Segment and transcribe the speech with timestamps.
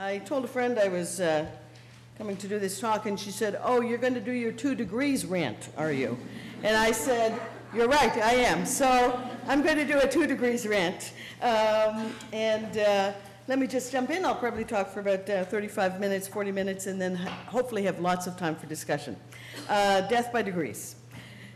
[0.00, 1.44] I told a friend I was uh,
[2.18, 4.76] coming to do this talk, and she said, "Oh, you're going to do your two
[4.76, 6.16] degrees rant, are you?"
[6.62, 7.40] And I said,
[7.74, 11.14] "You're right, I am." So I'm going to do a two degrees rant.
[11.42, 13.12] Um, and uh,
[13.48, 14.24] let me just jump in.
[14.24, 18.28] I'll probably talk for about uh, 35 minutes, 40 minutes, and then hopefully have lots
[18.28, 19.16] of time for discussion.
[19.68, 20.94] Uh, death by degrees.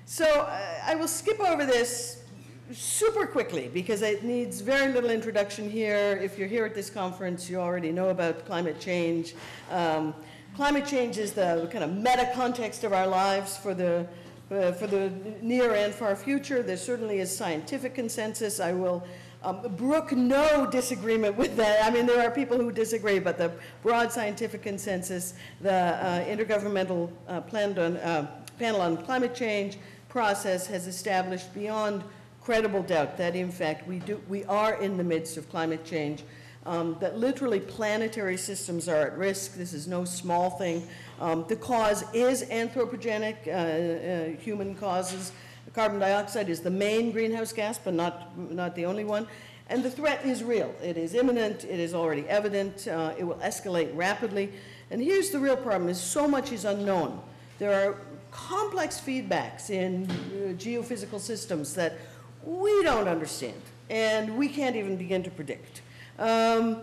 [0.05, 2.22] So uh, I will skip over this
[2.71, 6.19] super quickly because it needs very little introduction here.
[6.23, 9.35] If you're here at this conference, you already know about climate change.
[9.71, 10.15] Um,
[10.55, 14.07] climate change is the kind of meta context of our lives for the
[14.51, 16.63] uh, for the near and far future.
[16.63, 18.61] There certainly is scientific consensus.
[18.61, 19.03] I will
[19.43, 21.85] um, brook no disagreement with that.
[21.85, 23.51] I mean, there are people who disagree, but the
[23.83, 27.41] broad scientific consensus, the uh, Intergovernmental uh,
[27.81, 29.79] on, uh, Panel on Climate Change
[30.11, 32.05] process has established beyond
[32.45, 36.25] credible doubt that in fact we, do, we are in the midst of climate change,
[36.65, 39.55] um, that literally planetary systems are at risk.
[39.55, 40.87] This is no small thing.
[41.21, 45.33] Um, the cause is anthropogenic, uh, uh, human causes.
[45.75, 49.27] Carbon dioxide is the main greenhouse gas, but not, not the only one.
[49.69, 50.75] And the threat is real.
[50.83, 51.65] It is imminent.
[51.65, 52.87] It is already evident.
[52.87, 54.53] Uh, it will escalate rapidly.
[54.91, 57.23] And here's the real problem is so much is unknown.
[57.59, 57.97] There are
[58.31, 61.97] complex feedbacks in uh, geophysical systems that
[62.45, 65.83] we don't understand, and we can't even begin to predict.
[66.19, 66.83] Um,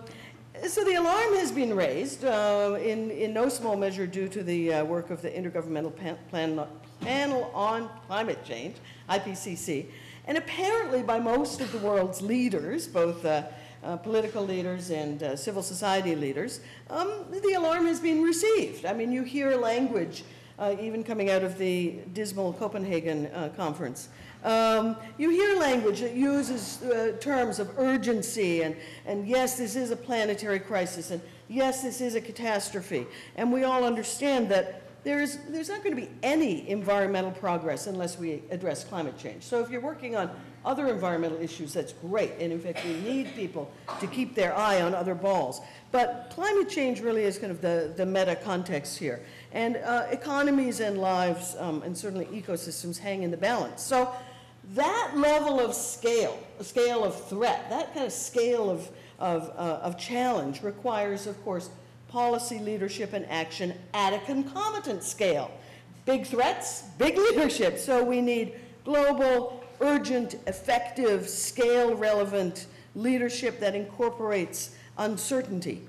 [0.67, 4.73] so the alarm has been raised, uh, in, in no small measure due to the
[4.73, 6.67] uh, work of the Intergovernmental Pan- Plan-
[7.01, 8.75] Panel on Climate Change,
[9.09, 9.85] IPCC,
[10.25, 13.43] and apparently by most of the world's leaders, both uh,
[13.83, 18.85] uh, political leaders and uh, civil society leaders, um, the alarm has been received.
[18.85, 20.23] I mean, you hear language
[20.57, 24.09] uh, even coming out of the dismal Copenhagen conference.
[24.43, 29.91] Um, you hear language that uses uh, terms of urgency and, and yes, this is
[29.91, 33.05] a planetary crisis and yes, this is a catastrophe.
[33.35, 38.17] And we all understand that there's, there's not going to be any environmental progress unless
[38.17, 39.43] we address climate change.
[39.43, 40.29] So if you're working on
[40.65, 42.33] other environmental issues, that's great.
[42.39, 45.61] And in fact, we need people to keep their eye on other balls.
[45.91, 49.21] But climate change really is kind of the, the meta context here.
[49.53, 53.81] And uh, economies and lives, um, and certainly ecosystems, hang in the balance.
[53.81, 54.13] So
[54.75, 59.79] that level of scale, a scale of threat, that kind of scale of, of, uh,
[59.81, 61.69] of challenge requires, of course,
[62.07, 65.51] policy leadership and action at a concomitant scale.
[66.05, 67.77] Big threats, big leadership.
[67.77, 68.53] So we need
[68.83, 75.81] global, urgent, effective, scale relevant leadership that incorporates uncertainty.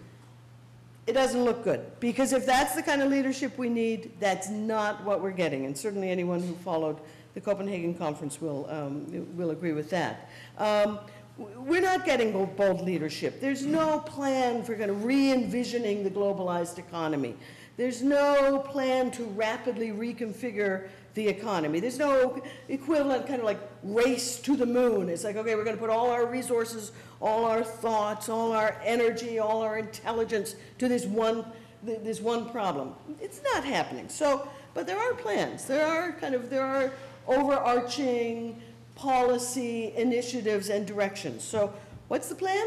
[1.07, 5.03] It doesn't look good because if that's the kind of leadership we need, that's not
[5.05, 5.67] what we're getting.
[5.67, 6.99] And certainly anyone who followed
[7.35, 10.29] the Copenhagen conference will, um, will agree with that.
[10.59, 10.99] Um,
[11.39, 13.41] we're not getting bold leadership.
[13.41, 17.35] There's no plan for kind of re-envisioning the globalized economy.
[17.77, 21.81] There's no plan to rapidly reconfigure the economy.
[21.81, 25.09] There's no equivalent kind of like race to the moon.
[25.09, 28.77] It's like, okay, we're going to put all our resources, all our thoughts, all our
[28.85, 31.45] energy, all our intelligence to this one,
[31.83, 32.95] this one problem.
[33.21, 34.09] It's not happening.
[34.09, 35.65] So, but there are plans.
[35.65, 36.93] There are kind of, there are
[37.31, 38.61] overarching
[38.97, 41.43] policy initiatives and directions.
[41.43, 41.73] So
[42.09, 42.67] what's the plan?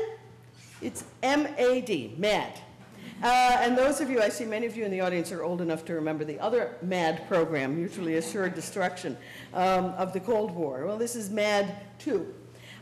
[0.82, 2.60] It's MAD, MAD.
[3.22, 5.62] Uh, and those of you, I see many of you in the audience are old
[5.62, 9.16] enough to remember the other MAD program, Mutually Assured Destruction
[9.54, 10.86] um, of the Cold War.
[10.86, 12.34] Well, this is MAD 2.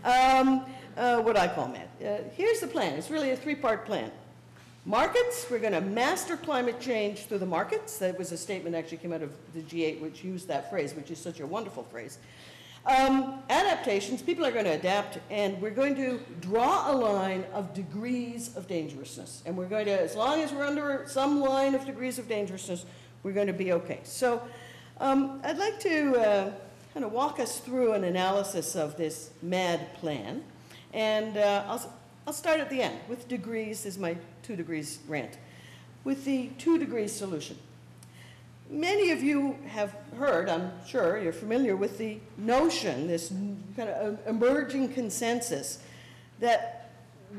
[0.04, 0.66] Um,
[0.98, 1.90] uh, what I call MAD.
[2.04, 2.94] Uh, here's the plan.
[2.94, 4.12] It's really a three-part plan.
[4.86, 8.00] Markets, we're going to master climate change through the markets.
[8.00, 11.12] That was a statement actually came out of the G8 which used that phrase, which
[11.12, 12.18] is such a wonderful phrase.
[12.88, 17.76] Um, adaptations, people are going to adapt, and we're going to draw a line of
[17.76, 19.44] degrees of dangerousness.
[19.46, 22.84] And we're going to, as long as we're under some line of degrees of dangerousness,
[23.22, 24.00] we're going to be okay.
[24.02, 24.42] So
[25.00, 26.52] um, I'd like to uh,
[26.96, 30.44] kind of walk us through an analysis of this MAD plan.
[30.92, 31.94] And uh, I'll,
[32.26, 34.18] I'll start at the end with degrees, is my
[34.52, 35.38] two degrees rant,
[36.04, 37.58] with the two degrees solution.
[38.70, 43.30] Many of you have heard, I'm sure, you're familiar with the notion, this
[43.78, 45.80] kind of emerging consensus,
[46.42, 46.90] that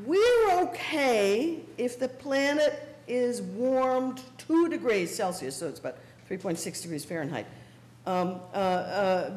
[0.06, 5.96] we're okay if the planet is warmed two degrees Celsius, so it's about
[6.30, 7.46] 3.6 degrees Fahrenheit,
[8.06, 9.30] um, uh, uh,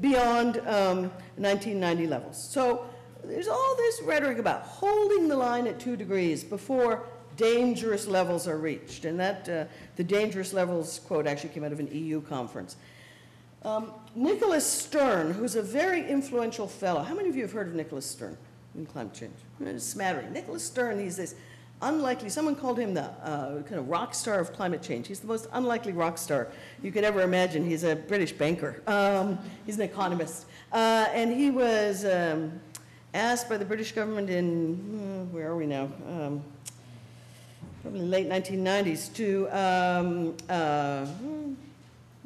[0.00, 2.42] beyond um, 1990 levels.
[2.42, 2.86] So
[3.22, 7.06] there's all this rhetoric about holding the line at two degrees before
[7.40, 9.06] dangerous levels are reached.
[9.06, 9.64] And that, uh,
[9.96, 12.76] the dangerous levels quote actually came out of an EU conference.
[13.62, 17.02] Um, Nicholas Stern, who's a very influential fellow.
[17.02, 18.36] How many of you have heard of Nicholas Stern
[18.74, 19.82] in climate change?
[19.82, 20.32] Smattering.
[20.32, 21.34] Nicholas Stern, he's this
[21.82, 25.08] unlikely, someone called him the uh, kind of rock star of climate change.
[25.08, 26.48] He's the most unlikely rock star
[26.82, 27.64] you could ever imagine.
[27.64, 30.46] He's a British banker, um, he's an economist.
[30.72, 32.60] Uh, and he was um,
[33.14, 35.90] asked by the British government in, hmm, where are we now?
[36.06, 36.42] Um,
[37.82, 41.06] probably late 1990s to um, uh,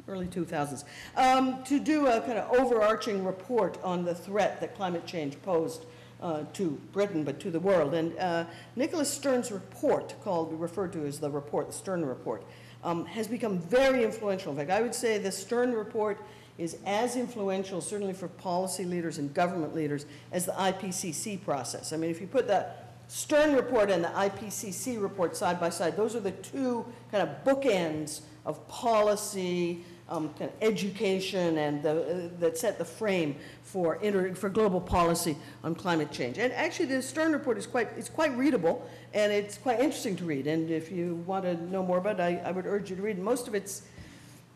[0.07, 0.83] early 2000s,
[1.15, 5.85] um, to do a kind of overarching report on the threat that climate change posed
[6.21, 7.93] uh, to Britain, but to the world.
[7.93, 12.43] And uh, Nicholas Stern's report, called, referred to as the report, the Stern Report,
[12.83, 14.51] um, has become very influential.
[14.51, 16.19] In fact, I would say the Stern Report
[16.57, 21.91] is as influential, certainly for policy leaders and government leaders, as the IPCC process.
[21.91, 22.67] I mean, if you put the
[23.07, 27.43] Stern Report and the IPCC report side by side, those are the two kind of
[27.43, 33.95] bookends of policy, um, kind of education and the, uh, that set the frame for,
[33.95, 36.37] inter, for global policy on climate change.
[36.37, 40.25] And actually, the Stern report is quite, it's quite readable and it's quite interesting to
[40.25, 40.47] read.
[40.47, 43.01] And if you want to know more about it, I, I would urge you to
[43.01, 43.17] read.
[43.17, 43.83] Most of it's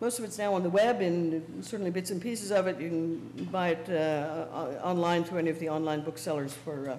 [0.02, 2.80] most of it's now on the web, and certainly bits and pieces of it.
[2.80, 6.98] You can buy it uh, online through any of the online booksellers for, uh,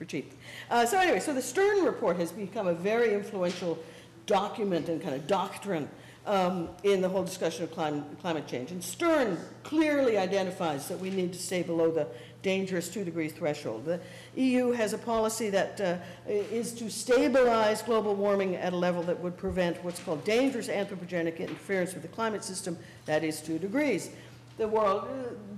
[0.00, 0.32] for cheap.
[0.70, 3.78] Uh, so anyway, so the Stern Report has become a very influential
[4.24, 5.90] document and kind of doctrine
[6.24, 8.70] um, in the whole discussion of climate, climate change.
[8.70, 12.06] And Stern clearly identifies that we need to stay below the
[12.40, 13.84] dangerous two degree threshold.
[13.84, 14.00] The
[14.36, 19.20] EU has a policy that uh, is to stabilize global warming at a level that
[19.20, 24.08] would prevent what's called dangerous anthropogenic interference with the climate system, that is two degrees
[24.60, 25.08] the world,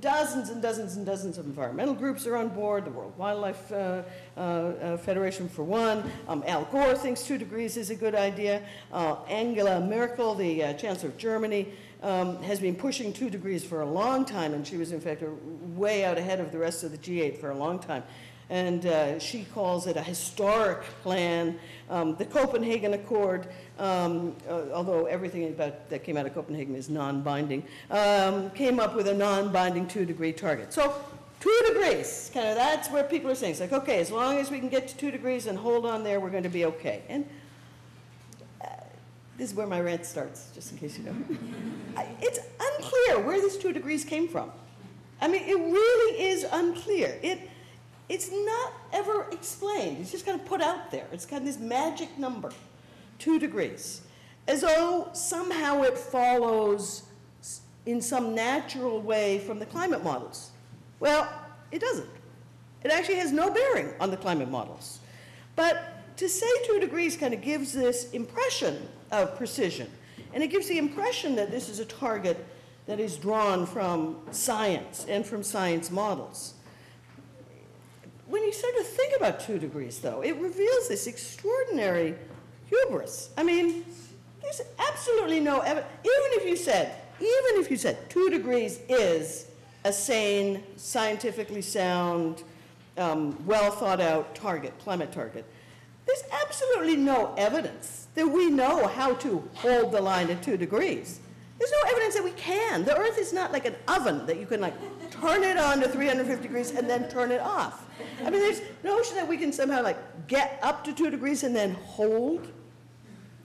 [0.00, 4.02] dozens and dozens and dozens of environmental groups are on board, the World Wildlife uh,
[4.36, 6.08] uh, uh, Federation for one.
[6.28, 8.62] Um, Al Gore thinks two degrees is a good idea.
[8.92, 11.66] Uh, Angela Merkel, the uh, Chancellor of Germany,
[12.02, 15.24] um, has been pushing two degrees for a long time, and she was in fact
[15.74, 18.04] way out ahead of the rest of the G8 for a long time
[18.52, 21.58] and uh, she calls it a historic plan.
[21.88, 26.90] Um, the Copenhagen Accord, um, uh, although everything about, that came out of Copenhagen is
[26.90, 30.70] non-binding, um, came up with a non-binding two-degree target.
[30.70, 30.94] So
[31.40, 34.50] two degrees, kind of that's where people are saying, it's like, okay, as long as
[34.50, 37.04] we can get to two degrees and hold on there, we're going to be okay.
[37.08, 37.26] And
[38.60, 38.66] uh,
[39.38, 41.16] this is where my rant starts, just in case you know.
[42.20, 44.52] it's unclear where this two degrees came from.
[45.22, 47.18] I mean, it really is unclear.
[47.22, 47.48] It,
[48.08, 49.98] it's not ever explained.
[50.00, 51.06] It's just kind of put out there.
[51.12, 52.50] It's kind of this magic number,
[53.18, 54.02] two degrees,
[54.48, 57.04] as though somehow it follows
[57.86, 60.50] in some natural way from the climate models.
[61.00, 61.28] Well,
[61.70, 62.08] it doesn't.
[62.84, 65.00] It actually has no bearing on the climate models.
[65.56, 69.90] But to say two degrees kind of gives this impression of precision.
[70.34, 72.44] And it gives the impression that this is a target
[72.86, 76.54] that is drawn from science and from science models.
[78.26, 82.14] When you start to think about two degrees, though, it reveals this extraordinary
[82.68, 83.30] hubris.
[83.36, 83.84] I mean,
[84.40, 85.92] there's absolutely no evidence.
[86.00, 89.46] Even if you said, even if you said two degrees is
[89.84, 92.42] a sane, scientifically sound,
[92.96, 95.44] um, well thought out target, climate target,
[96.06, 101.20] there's absolutely no evidence that we know how to hold the line at two degrees.
[101.58, 102.84] There's no evidence that we can.
[102.84, 104.74] The Earth is not like an oven that you can like
[105.22, 107.86] turn it on to 350 degrees and then turn it off.
[108.20, 111.54] I mean, there's notion that we can somehow like get up to two degrees and
[111.54, 112.48] then hold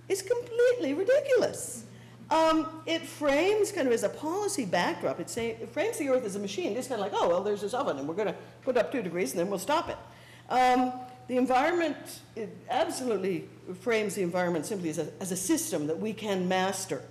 [0.10, 1.86] is completely ridiculous.
[2.30, 5.20] Um, it frames kind of as a policy backdrop.
[5.20, 6.76] It, say, it frames the Earth as a machine.
[6.76, 8.92] It's kind of like, oh, well, there's this oven, and we're going to put up
[8.92, 9.98] two degrees, and then we'll stop it.
[10.50, 10.92] Um,
[11.28, 11.98] the environment,
[12.36, 13.48] it absolutely
[13.80, 17.02] frames the environment simply as a, as a system that we can master.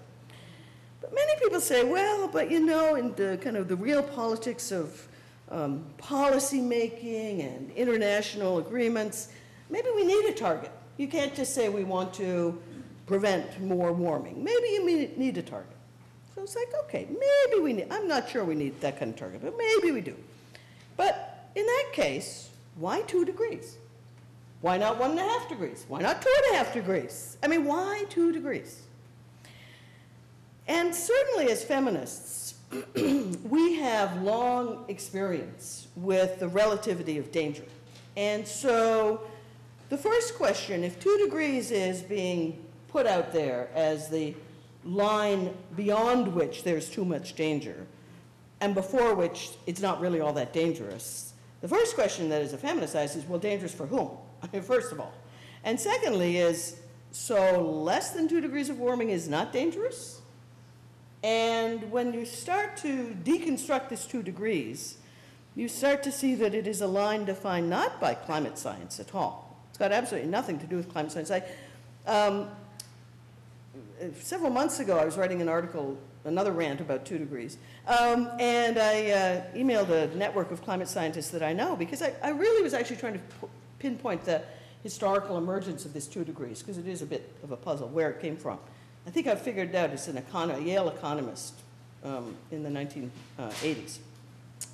[1.07, 4.73] But many people say, well, but you know, in the kind of the real politics
[4.73, 5.07] of
[5.53, 9.29] um, policy making and international agreements,
[9.71, 10.73] maybe we need a target.
[10.97, 12.61] You can't just say we want to
[13.07, 14.43] prevent more warming.
[14.43, 14.85] Maybe you
[15.17, 15.77] need a target.
[16.35, 19.17] So it's like, okay, maybe we need, I'm not sure we need that kind of
[19.17, 20.17] target, but maybe we do.
[20.97, 23.77] But in that case, why two degrees?
[24.61, 25.85] Why not one and a half degrees?
[25.87, 27.37] Why not two and a half degrees?
[27.45, 28.83] I mean, why two degrees?
[30.69, 32.55] And certainly as feminists,
[32.95, 37.65] we have long experience with the relativity of danger.
[38.17, 39.21] And so
[39.89, 44.35] the first question, if two degrees is being put out there as the
[44.85, 47.87] line beyond which there's too much danger,
[48.61, 52.59] and before which it's not really all that dangerous, the first question that is a
[52.59, 54.11] feminist asks is, well, dangerous for whom?
[54.63, 55.13] First of all.
[55.65, 56.81] And secondly is,
[57.13, 60.21] so less than two degrees of warming is not dangerous?
[61.27, 64.99] And when you start to deconstruct this two degrees,
[65.57, 69.13] you start to see that it is a line defined not by climate science at
[69.13, 69.59] all.
[69.69, 71.33] It's got absolutely nothing to do with climate science.
[71.33, 71.43] I,
[72.07, 72.49] um,
[74.21, 78.79] several months ago, I was writing an article, another rant about two degrees, um, and
[78.79, 82.63] I uh, emailed a network of climate scientists that I know because I, I really
[82.63, 83.21] was actually trying to
[83.81, 84.43] pinpoint the
[84.85, 88.11] historical emergence of this two degrees because it is a bit of a puzzle where
[88.11, 88.61] it came from.
[89.07, 90.23] I think I figured out as an
[90.67, 91.55] Yale economist
[92.05, 93.99] um, in the 1980s,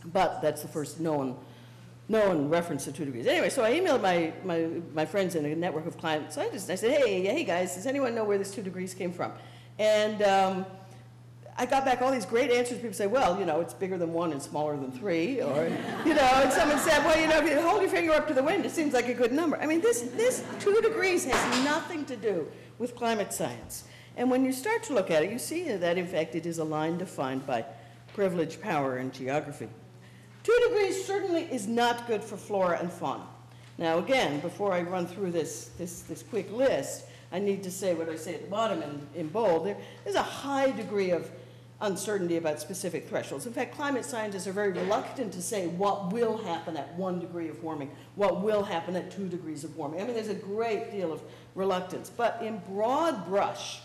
[0.07, 1.37] but that's the first known
[2.09, 3.27] known reference to two degrees.
[3.27, 6.69] Anyway, so I emailed my, my, my friends in a network of climate scientists.
[6.69, 9.33] I said, hey, hey guys, does anyone know where this two degrees came from?
[9.79, 10.67] And um,
[11.57, 12.79] I got back all these great answers.
[12.79, 15.41] People say, well, you know, it's bigger than one and smaller than three.
[15.41, 15.65] Or,
[16.05, 18.35] you know, and someone said, well, you know, if you hold your finger up to
[18.35, 19.57] the wind, it seems like a good number.
[19.59, 22.47] I mean, this, this two degrees has nothing to do
[22.79, 23.85] with climate science.
[24.17, 26.59] And when you start to look at it, you see that, in fact, it is
[26.59, 27.65] a line defined by
[28.15, 29.69] privilege, power, and geography.
[30.43, 33.27] Two degrees certainly is not good for flora and fauna.
[33.79, 37.95] Now, again, before I run through this, this, this quick list, I need to say
[37.95, 39.67] what I say at the bottom in, in bold.
[39.67, 41.31] There is a high degree of
[41.81, 43.47] uncertainty about specific thresholds.
[43.47, 47.49] In fact, climate scientists are very reluctant to say what will happen at one degree
[47.49, 50.01] of warming, what will happen at two degrees of warming.
[50.01, 51.23] I mean, there's a great deal of
[51.55, 52.11] reluctance.
[52.11, 53.81] But in broad brush,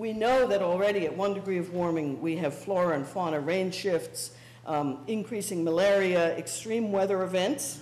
[0.00, 3.70] we know that already at one degree of warming, we have flora and fauna rain
[3.70, 4.30] shifts,
[4.64, 7.80] um, increasing malaria, extreme weather events.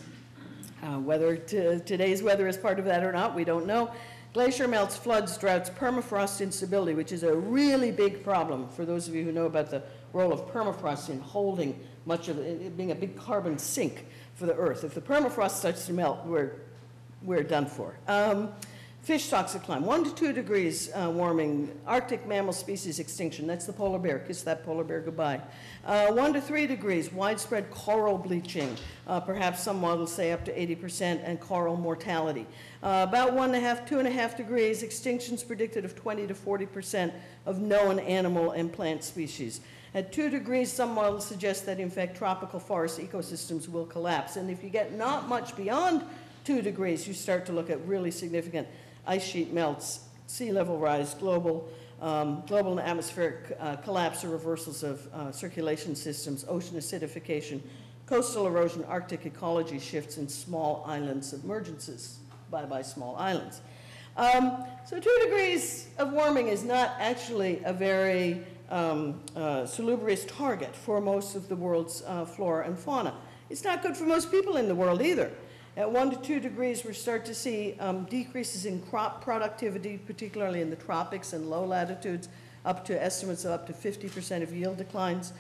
[0.83, 3.89] Uh, whether today's weather is part of that or not, we don't know.
[4.35, 9.15] Glacier melts, floods, droughts, permafrost instability, which is a really big problem for those of
[9.15, 9.81] you who know about the
[10.13, 14.55] role of permafrost in holding much of it, being a big carbon sink for the
[14.57, 14.83] Earth.
[14.83, 16.57] If the permafrost starts to melt, we're,
[17.23, 17.95] we're done for.
[18.09, 18.49] Um,
[19.03, 23.73] Fish stocks decline, one to two degrees uh, warming, Arctic mammal species extinction, that's the
[23.73, 25.41] polar bear, kiss that polar bear goodbye.
[25.87, 28.77] Uh, one to three degrees, widespread coral bleaching,
[29.07, 32.47] uh, perhaps some models say up to 80%, and coral mortality.
[32.83, 36.27] Uh, about one and a half, two and a half degrees, extinctions predicted of 20
[36.27, 37.11] to 40%
[37.47, 39.63] of known animal and plant species.
[39.95, 44.37] At two degrees, some models suggest that in fact tropical forest ecosystems will collapse.
[44.37, 46.03] And if you get not much beyond
[46.45, 48.69] two degrees, you start to look at really significant
[49.09, 51.69] ice sheet melts, sea level rise, global,
[52.01, 57.61] um, global and atmospheric uh, collapse or reversals of uh, circulation systems, ocean acidification,
[58.07, 62.17] coastal erosion, Arctic ecology shifts, and small island submergences.
[62.51, 63.61] Bye-bye small islands.
[64.17, 70.75] Um, so two degrees of warming is not actually a very um, uh, salubrious target
[70.75, 73.15] for most of the world's uh, flora and fauna.
[73.51, 75.31] It's not good for most people in the world either.
[75.79, 80.61] At one to two degrees, we start to see um, decreases in crop productivity, particularly
[80.61, 82.29] in the tropics and low latitudes,
[82.65, 85.33] up to estimates of up to 50% of yield declines.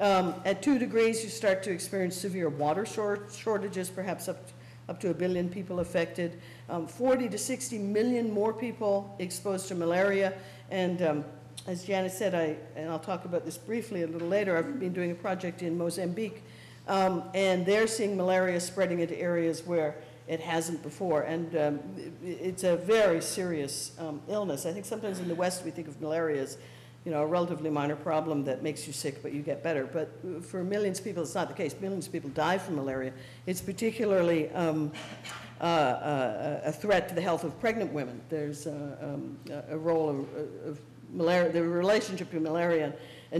[0.00, 4.52] Um, at two degrees, you start to experience severe water short shortages, perhaps up to,
[4.88, 9.76] up to a billion people affected, um, 40 to 60 million more people exposed to
[9.76, 10.32] malaria,
[10.72, 11.24] and um,
[11.68, 14.92] as Janet said, I, and I'll talk about this briefly a little later, I've been
[14.92, 16.42] doing a project in Mozambique
[16.88, 21.22] um, and they're seeing malaria spreading into areas where it hasn't before.
[21.22, 21.80] And um,
[22.24, 24.66] it's a very serious um, illness.
[24.66, 26.58] I think sometimes in the West we think of malaria as
[27.04, 29.84] you know, a relatively minor problem that makes you sick, but you get better.
[29.84, 30.10] But
[30.42, 31.74] for millions of people, it's not the case.
[31.78, 33.12] Millions of people die from malaria.
[33.46, 34.90] It's particularly um,
[35.60, 38.22] uh, uh, a threat to the health of pregnant women.
[38.30, 39.38] There's uh, um,
[39.68, 40.18] a role of,
[40.66, 40.80] of,
[41.12, 42.94] malaria, the relationship between malaria, and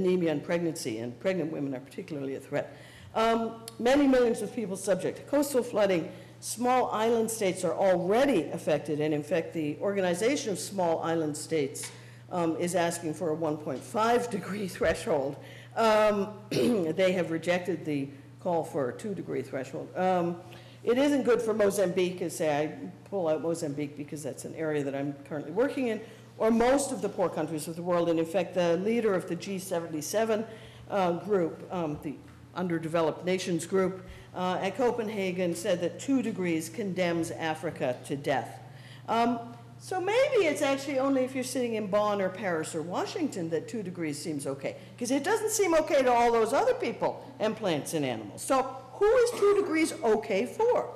[0.05, 2.77] anemia, and pregnancy, and pregnant women are particularly a threat.
[3.15, 6.11] Um, many millions of people subject to coastal flooding.
[6.41, 11.91] Small island states are already affected, and in fact, the Organization of Small Island States
[12.31, 15.37] um, is asking for a 1.5 degree threshold.
[15.77, 18.09] Um, they have rejected the
[18.41, 19.89] call for a 2 degree threshold.
[19.97, 20.41] Um,
[20.83, 24.85] it isn't good for Mozambique, as say I pull out Mozambique because that's an area
[24.85, 26.01] that I'm currently working in,
[26.37, 28.11] or most of the poor countries of the world.
[28.11, 30.47] And in fact, the leader of the G77
[30.91, 32.17] uh, group, um, the
[32.57, 38.61] underdeveloped nations group uh, at Copenhagen said that two degrees condemns Africa to death.
[39.09, 39.39] Um,
[39.79, 43.69] so maybe it's actually only if you're sitting in Bonn or Paris or Washington that
[43.69, 47.55] two degrees seems okay, because it doesn't seem okay to all those other people and
[47.55, 48.43] plants and animals.
[48.43, 48.63] So
[48.95, 50.91] who is two degrees okay for?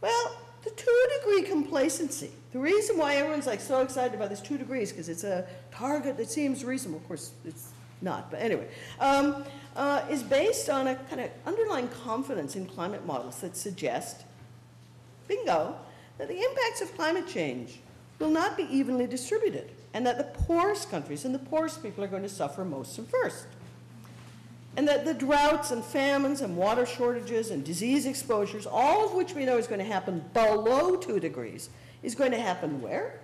[0.00, 2.30] Well, the two degree complacency.
[2.52, 6.16] The reason why everyone's like so excited about this two degrees, because it's a target
[6.16, 6.98] that seems reasonable.
[6.98, 7.70] Of course, it's
[8.02, 8.68] not, but anyway.
[8.98, 9.44] Um,
[9.76, 14.24] uh, is based on a kind of underlying confidence in climate models that suggest,
[15.28, 15.76] bingo,
[16.18, 17.80] that the impacts of climate change
[18.18, 22.08] will not be evenly distributed and that the poorest countries and the poorest people are
[22.08, 23.46] going to suffer most and first.
[24.76, 29.34] and that the droughts and famines and water shortages and disease exposures, all of which
[29.34, 31.70] we know is going to happen below 2 degrees,
[32.04, 33.20] is going to happen where?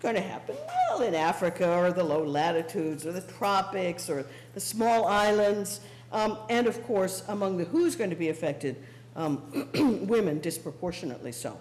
[0.00, 4.60] Going to happen, well, in Africa or the low latitudes or the tropics or the
[4.60, 5.80] small islands,
[6.12, 8.76] um, and of course, among the who's going to be affected,
[9.16, 9.42] um,
[10.06, 11.58] women disproportionately so.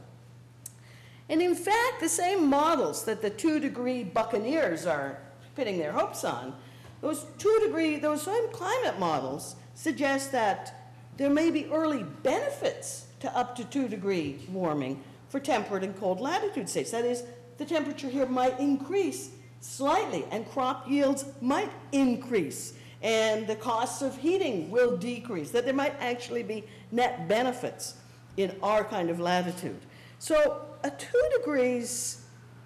[1.30, 5.20] And in fact, the same models that the two degree buccaneers are
[5.56, 6.56] pinning their hopes on,
[7.02, 13.36] those two degree, those same climate models suggest that there may be early benefits to
[13.36, 16.92] up to two degree warming for temperate and cold latitude states.
[16.92, 17.24] That is,
[17.58, 24.18] the temperature here might increase slightly and crop yields might increase and the costs of
[24.18, 27.96] heating will decrease, that there might actually be net benefits
[28.38, 29.80] in our kind of latitude.
[30.20, 32.24] So a two degrees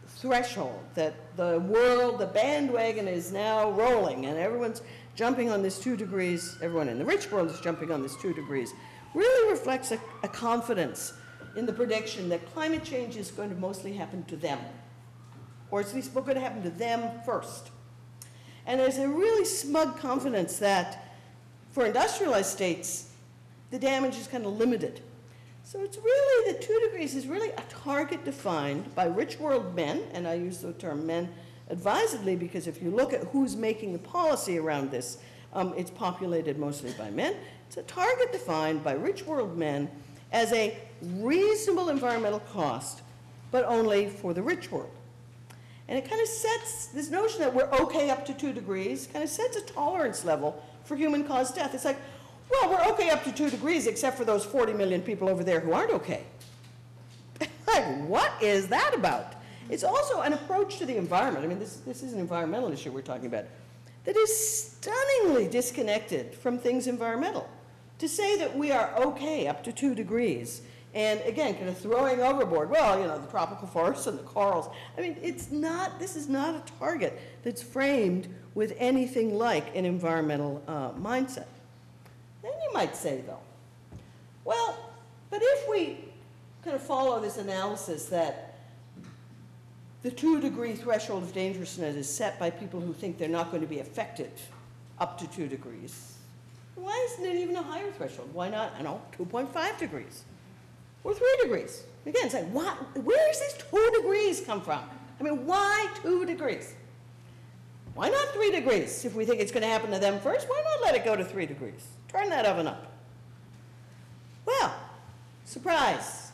[0.08, 4.82] threshold that the world, the bandwagon is now rolling and everyone's
[5.16, 8.34] jumping on this two degrees, everyone in the rich world is jumping on this two
[8.34, 8.74] degrees,
[9.14, 11.14] really reflects a, a confidence
[11.58, 14.60] in the prediction that climate change is going to mostly happen to them,
[15.72, 17.72] or at least going to happen to them first.
[18.68, 21.16] And there's a really smug confidence that
[21.72, 23.12] for industrialized states,
[23.72, 25.02] the damage is kind of limited.
[25.64, 30.04] So it's really, the two degrees is really a target defined by rich world men,
[30.14, 31.30] and I use the term men
[31.70, 35.20] advisedly because if you look at who's making the policy around this,
[35.54, 37.36] um, it's populated mostly by men.
[37.68, 39.90] It's a target defined by rich world men
[40.34, 43.02] as a reasonable environmental cost,
[43.50, 44.92] but only for the rich world.
[45.92, 49.26] And it kind of sets this notion that we're okay up to two degrees, kind
[49.26, 51.76] of sets a tolerance level for human caused death.
[51.76, 51.98] It's like,
[52.50, 55.60] well, we're okay up to two degrees except for those 40 million people over there
[55.60, 56.24] who aren't okay.
[57.68, 59.34] like, what is that about?
[59.70, 61.44] It's also an approach to the environment.
[61.44, 63.44] I mean, this, this is an environmental issue we're talking about
[64.06, 67.50] that is stunningly disconnected from things environmental.
[68.00, 70.62] To say that we are okay up to two degrees,
[70.94, 74.70] and again, kind of throwing overboard, well, you know, the tropical forests and the corals.
[74.98, 79.86] I mean, it's not, this is not a target that's framed with anything like an
[79.86, 81.48] environmental uh, mindset.
[82.42, 83.40] Then you might say, though,
[84.44, 84.92] well,
[85.30, 86.00] but if we
[86.64, 88.60] kind of follow this analysis that
[90.04, 93.62] the two degree threshold of dangerousness is set by people who think they're not going
[93.62, 94.32] to be affected
[95.00, 96.18] up to two degrees,
[96.76, 98.34] why isn't it even a higher threshold?
[98.34, 100.24] Why not, I don't know, 2.5 degrees
[101.04, 101.84] or three degrees?
[102.06, 104.82] Again, like, what, where does this two degrees come from?
[105.20, 106.74] I mean, why two degrees?
[107.94, 109.06] Why not three degrees?
[109.06, 111.16] If we think it's going to happen to them first, why not let it go
[111.16, 111.88] to three degrees?
[112.08, 112.92] Turn that oven up.
[114.46, 114.74] Well,
[115.46, 116.32] surprise.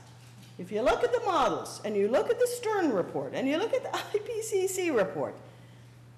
[0.58, 3.58] If you look at the models and you look at the Stern report and you
[3.58, 5.36] look at the IPCC report,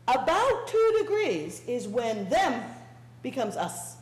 [0.07, 2.63] about two degrees is when them
[3.21, 3.95] becomes us.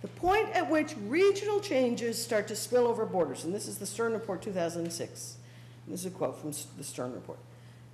[0.00, 3.86] The point at which regional changes start to spill over borders, and this is the
[3.86, 5.36] Stern Report 2006.
[5.88, 7.38] This is a quote from the Stern Report.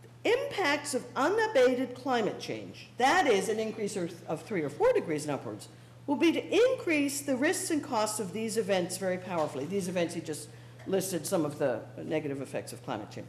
[0.03, 5.25] The impacts of unabated climate change, that is an increase of three or four degrees
[5.25, 5.69] and upwards,
[6.07, 9.65] will be to increase the risks and costs of these events very powerfully.
[9.65, 10.49] These events, he just
[10.87, 13.29] listed some of the negative effects of climate change.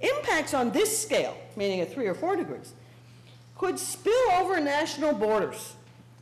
[0.00, 2.72] Impacts on this scale, meaning at three or four degrees,
[3.56, 5.74] could spill over national borders,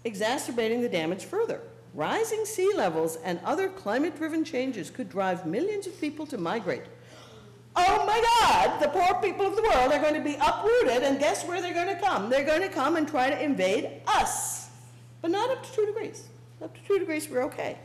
[0.05, 1.63] exacerbating the damage further.
[1.95, 6.83] Rising sea levels and other climate-driven changes could drive millions of people to migrate.
[7.77, 11.19] Oh my God, the poor people of the world are going to be uprooted, and
[11.19, 12.29] guess where they're going to come?
[12.29, 14.65] They're going to come and try to invade us
[15.25, 16.25] but not up to two degrees.
[16.63, 17.79] Up to two degrees, we're okay.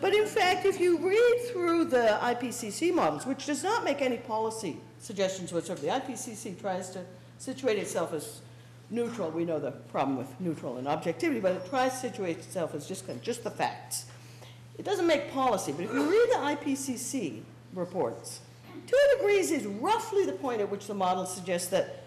[0.00, 4.18] But in fact, if you read through the IPCC models, which does not make any
[4.18, 7.04] policy suggestions whatsoever, the IPCC tries to
[7.38, 8.40] situate itself as
[8.90, 9.30] neutral.
[9.30, 12.86] We know the problem with neutral and objectivity, but it tries to situate itself as
[12.86, 14.06] just, just the facts.
[14.78, 17.42] It doesn't make policy, but if you read the IPCC
[17.74, 18.40] reports,
[18.86, 22.04] two degrees is roughly the point at which the model suggests that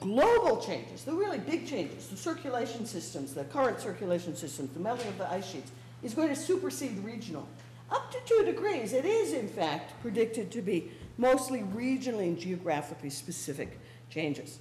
[0.00, 5.08] global changes, the really big changes, the circulation systems, the current circulation systems, the melting
[5.08, 5.70] of the ice sheets,
[6.02, 7.48] is going to supersede regional.
[7.90, 13.10] Up to two degrees, it is in fact predicted to be mostly regionally and geographically
[13.10, 13.78] specific
[14.10, 14.58] changes.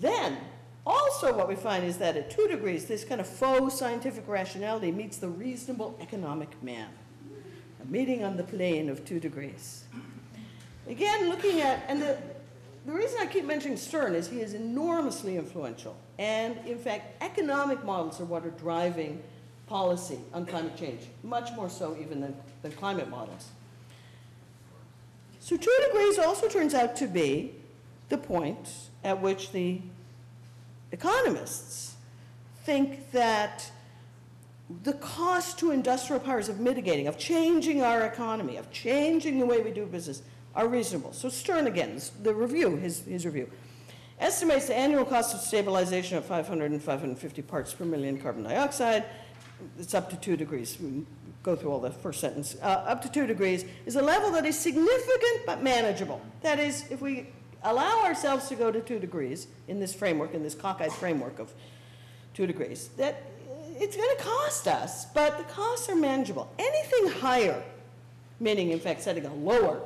[0.00, 0.38] Then,
[0.86, 4.90] also what we find is that at two degrees, this kind of faux scientific rationality
[4.90, 6.88] meets the reasonable economic man,
[7.82, 9.84] a meeting on the plane of two degrees.
[10.88, 12.16] Again, looking at, and the,
[12.86, 15.94] the reason I keep mentioning Stern is he is enormously influential.
[16.18, 19.22] And in fact, economic models are what are driving
[19.66, 23.50] policy on climate change, much more so even than, than climate models.
[25.40, 27.54] So two degrees also turns out to be
[28.08, 29.80] the point at which the
[30.92, 31.94] economists
[32.64, 33.70] think that
[34.82, 39.60] the cost to industrial powers of mitigating, of changing our economy, of changing the way
[39.60, 40.22] we do business
[40.54, 41.12] are reasonable.
[41.12, 43.50] So Stern again, the review, his, his review,
[44.18, 49.04] estimates the annual cost of stabilization at 500 and 550 parts per million carbon dioxide.
[49.78, 50.78] It's up to two degrees.
[50.80, 51.04] We
[51.42, 52.56] go through all the first sentence.
[52.62, 56.20] Uh, up to two degrees is a level that is significant but manageable.
[56.42, 57.28] That is, if we
[57.62, 61.52] allow ourselves to go to two degrees in this framework, in this cockeyed framework of
[62.34, 63.22] two degrees, that
[63.78, 66.50] it's going to cost us, but the costs are manageable.
[66.58, 67.62] Anything higher,
[68.38, 69.80] meaning in fact setting a lower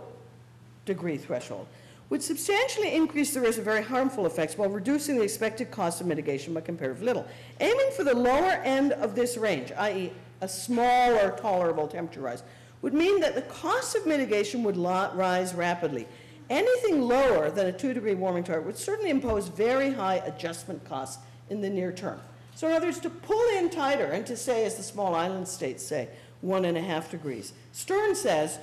[0.85, 1.67] degree threshold,
[2.11, 6.07] would substantially increase the risk of very harmful effects while reducing the expected cost of
[6.07, 7.27] mitigation by comparatively little.
[7.61, 10.13] Aiming for the lower end of this range, i.e.
[10.41, 12.43] a smaller tolerable temperature rise,
[12.83, 16.07] would mean that the cost of mitigation would rise rapidly.
[16.51, 21.23] Anything lower than a two degree warming target would certainly impose very high adjustment costs
[21.51, 22.21] in the near term.
[22.55, 25.49] So in other words, to pull in tighter and to say, as the small island
[25.49, 26.09] states say,
[26.41, 27.53] one and a half degrees.
[27.73, 28.59] Stern says,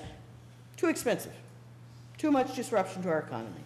[0.78, 1.34] too expensive.
[2.18, 3.64] Too much disruption to our economy.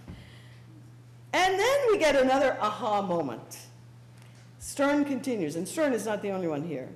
[1.34, 3.60] And then we get another aha moment.
[4.60, 6.88] Stern continues, and Stern is not the only one here.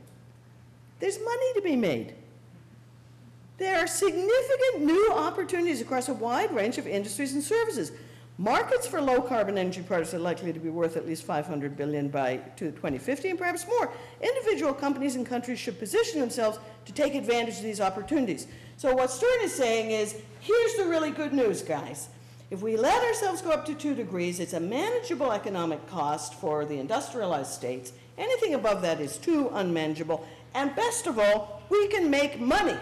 [0.99, 2.15] There's money to be made.
[3.59, 7.91] There are significant new opportunities across a wide range of industries and services.
[8.37, 12.07] Markets for low carbon energy products are likely to be worth at least 500 billion
[12.07, 13.91] by 2050 and perhaps more.
[14.21, 18.47] Individual companies and countries should position themselves to take advantage of these opportunities.
[18.77, 22.07] So what Stern is saying is, here's the really good news, guys.
[22.51, 26.63] If we let ourselves go up to two degrees, it's a manageable economic cost for
[26.63, 27.91] the industrialized states.
[28.17, 30.25] Anything above that is too unmanageable.
[30.53, 32.77] And best of all, we can make money.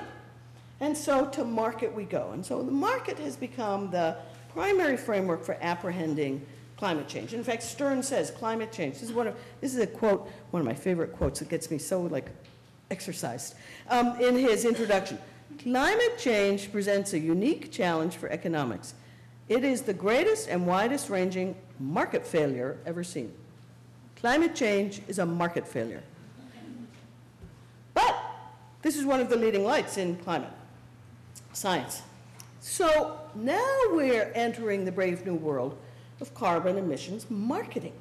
[0.79, 2.31] And so to market we go.
[2.33, 4.17] And so the market has become the
[4.53, 6.45] primary framework for apprehending
[6.77, 7.33] climate change.
[7.33, 8.95] In fact, Stern says climate change.
[8.95, 11.71] This is one of this is a quote, one of my favorite quotes that gets
[11.71, 12.29] me so like
[12.91, 13.55] exercised
[13.89, 15.17] um, in his introduction.
[15.61, 18.93] Climate change presents a unique challenge for economics.
[19.49, 23.33] It is the greatest and widest ranging market failure ever seen.
[24.17, 26.03] Climate change is a market failure.
[27.93, 28.15] But
[28.81, 30.51] this is one of the leading lights in climate
[31.57, 32.03] science.
[32.59, 35.77] So now we're entering the brave new world
[36.21, 37.93] of carbon emissions marketing.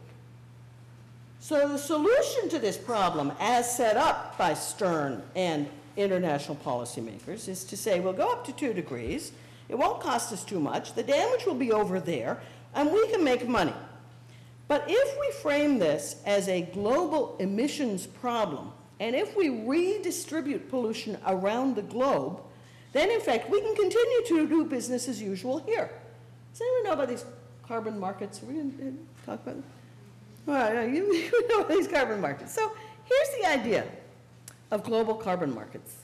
[1.40, 7.64] So the solution to this problem, as set up by Stern and international policymakers, is
[7.64, 9.33] to say we'll go up to two degrees,
[9.69, 12.40] it won't cost us too much, the damage will be over there,
[12.75, 13.75] and we can make money.
[14.69, 21.16] But if we frame this as a global emissions problem, and if we redistribute pollution
[21.27, 22.40] around the globe,
[22.97, 25.91] then in fact we can continue to do business as usual here.
[26.53, 27.25] Does anyone know about these
[27.67, 28.43] carbon markets?
[28.43, 28.91] Are we going to uh,
[29.27, 29.65] talk about them?
[30.47, 32.55] Right, you, you know these carbon markets.
[32.55, 32.73] So
[33.05, 33.85] here's the idea
[34.71, 35.97] of global carbon markets.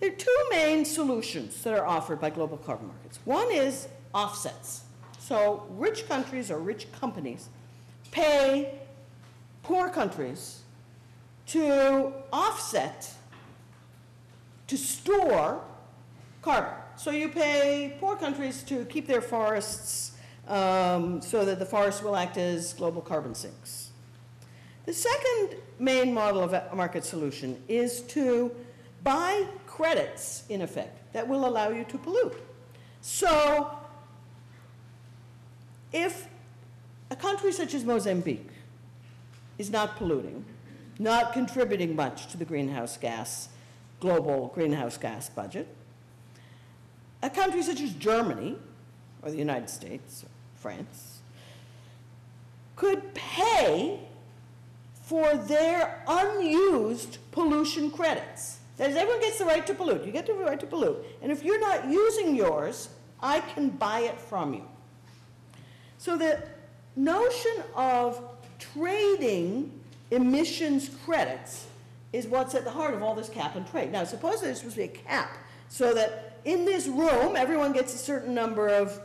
[0.00, 3.18] There are two main solutions that are offered by global carbon markets.
[3.24, 4.82] One is offsets.
[5.18, 7.48] So rich countries or rich companies
[8.12, 8.78] pay
[9.62, 10.60] poor countries
[11.46, 13.12] to offset,
[14.68, 15.60] to store
[16.42, 16.74] carbon.
[16.96, 20.12] So you pay poor countries to keep their forests
[20.46, 23.90] um, so that the forests will act as global carbon sinks.
[24.86, 28.50] The second main model of a market solution is to
[29.02, 32.40] buy credits, in effect, that will allow you to pollute.
[33.00, 33.78] So
[35.92, 36.26] if
[37.10, 38.50] a country such as Mozambique
[39.58, 40.44] is not polluting,
[40.98, 43.50] not contributing much to the greenhouse gas,
[44.00, 45.66] global greenhouse gas budget,
[47.22, 48.56] uh, a country such as Germany,
[49.22, 51.20] or the United States, or France,
[52.76, 54.00] could pay
[55.02, 58.58] for their unused pollution credits.
[58.76, 60.04] That is, everyone gets the right to pollute.
[60.04, 61.04] You get the right to pollute.
[61.22, 64.64] And if you're not using yours, I can buy it from you.
[65.96, 66.42] So the
[66.94, 68.22] notion of
[68.58, 69.72] trading
[70.10, 71.67] emissions credits
[72.12, 73.92] is what's at the heart of all this cap and trade.
[73.92, 75.36] Now, suppose there's supposed to be a cap
[75.68, 79.00] so that in this room, everyone gets a certain number of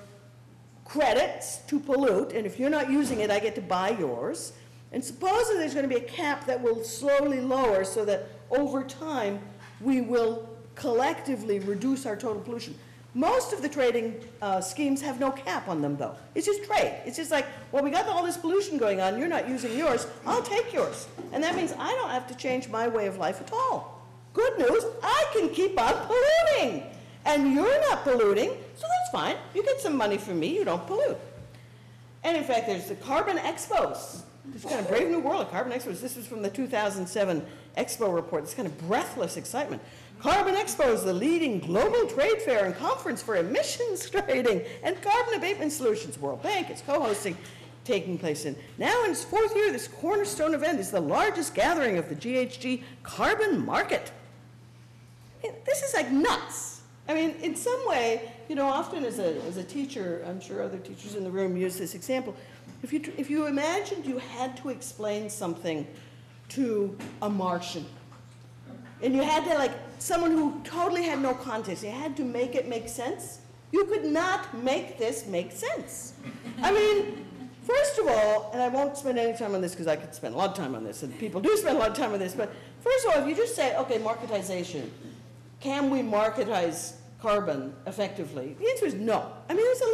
[0.86, 4.54] credits to pollute, and if you're not using it, I get to buy yours.
[4.92, 8.84] And supposedly there's going to be a cap that will slowly lower so that over
[8.84, 9.40] time
[9.82, 12.76] we will collectively reduce our total pollution.
[13.16, 16.16] Most of the trading uh, schemes have no cap on them, though.
[16.34, 17.00] It's just trade.
[17.06, 19.20] It's just like, well, we got all this pollution going on.
[19.20, 20.08] You're not using yours.
[20.26, 21.08] I'll take yours.
[21.32, 24.02] And that means I don't have to change my way of life at all.
[24.34, 26.84] Good news, I can keep on polluting.
[27.26, 29.36] And you're not polluting, so that's fine.
[29.54, 30.56] You get some money from me.
[30.56, 31.18] You don't pollute.
[32.24, 34.24] And in fact, there's the Carbon Expos.
[34.46, 36.02] This kind of brave new world of Carbon Expos.
[36.02, 37.46] This was from the 2007
[37.78, 38.44] Expo report.
[38.44, 39.82] This kind of breathless excitement.
[40.24, 45.34] Carbon Expo is the leading global trade fair and conference for emissions trading and carbon
[45.34, 46.18] abatement solutions.
[46.18, 47.38] World Bank is co-hosting,
[47.84, 48.56] taking place in.
[48.78, 52.84] Now in its fourth year, this cornerstone event is the largest gathering of the GHG
[53.04, 54.14] carbon market.
[55.66, 56.84] This is like nuts.
[57.10, 60.64] I mean, in some way, you know, often as a, as a teacher, I'm sure
[60.64, 62.34] other teachers in the room use this example.
[62.82, 65.86] If you, if you imagined you had to explain something
[66.48, 67.86] to a Martian,
[69.02, 72.56] and you had to, like, someone who totally had no context, you had to make
[72.56, 73.40] it make sense,
[73.72, 76.14] you could not make this make sense.
[76.62, 77.26] I mean,
[77.62, 80.36] first of all, and I won't spend any time on this because I could spend
[80.36, 82.20] a lot of time on this, and people do spend a lot of time on
[82.20, 84.90] this, but first of all, if you just say, okay, marketization,
[85.62, 88.58] can we marketize carbon effectively?
[88.60, 89.32] The answer is no.
[89.50, 89.86] I mean, it's a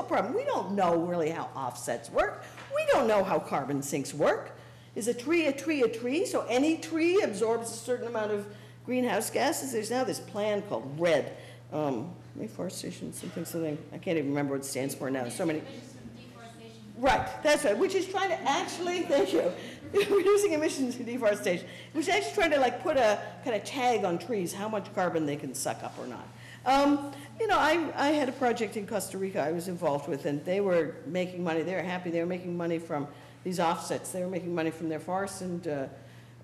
[0.00, 0.32] logistical problem.
[0.32, 2.42] We don't know really how offsets work.
[2.74, 4.52] We don't know how carbon sinks work.
[4.94, 6.24] Is a tree a tree a tree?
[6.24, 8.46] So any tree absorbs a certain amount of
[8.88, 9.70] greenhouse gases.
[9.70, 11.30] There's now this plan called REDD,
[11.74, 13.76] um, reforestation, something, something.
[13.92, 15.28] I can't even remember what it stands for now.
[15.28, 15.58] So many.
[15.58, 16.80] Emissions from deforestation.
[16.96, 19.52] Right, that's right, which is trying to actually, thank you,
[19.92, 24.04] reducing emissions from deforestation, which is actually trying to like put a kind of tag
[24.04, 26.26] on trees, how much carbon they can suck up or not.
[26.64, 30.24] Um, you know, I, I had a project in Costa Rica I was involved with,
[30.24, 33.06] and they were making money, they were happy, they were making money from
[33.44, 35.86] these offsets, they were making money from their forests, and uh,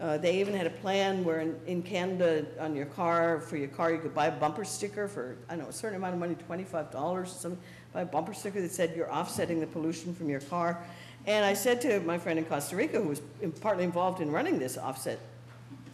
[0.00, 3.68] uh, they even had a plan where in, in Canada, on your car, for your
[3.68, 6.20] car, you could buy a bumper sticker for, I don't know, a certain amount of
[6.20, 7.60] money, twenty-five dollars or something,
[7.92, 10.84] buy a bumper sticker that said you're offsetting the pollution from your car.
[11.26, 13.22] And I said to my friend in Costa Rica, who was
[13.60, 15.20] partly involved in running this offset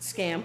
[0.00, 0.42] scam,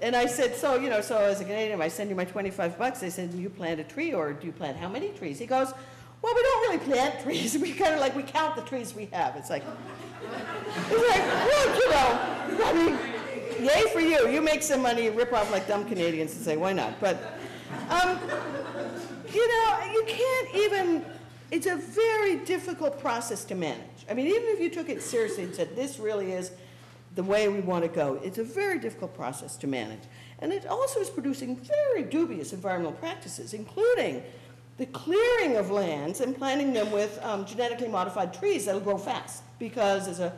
[0.00, 2.78] and I said, so, you know, so as a Canadian, I send you my twenty-five
[2.78, 3.00] bucks.
[3.00, 5.38] They said, do you plant a tree or do you plant how many trees?
[5.38, 5.72] He goes,
[6.20, 7.56] well, we don't really plant trees.
[7.60, 9.34] We kind of like, we count the trees we have.
[9.36, 9.64] It's like,
[10.90, 11.24] it's like,
[11.66, 12.98] look, you know, I mean,
[13.66, 14.28] yay for you.
[14.28, 17.00] You make some money, rip off like dumb Canadians and say, why not?
[17.00, 17.16] But,
[17.90, 18.18] um,
[19.32, 21.04] you know, you can't even,
[21.50, 24.06] it's a very difficult process to manage.
[24.10, 26.52] I mean, even if you took it seriously and said, this really is
[27.14, 30.02] the way we want to go, it's a very difficult process to manage.
[30.38, 34.22] And it also is producing very dubious environmental practices, including
[34.76, 39.42] the clearing of lands and planting them with um, genetically modified trees that'll grow fast.
[39.58, 40.32] Because as a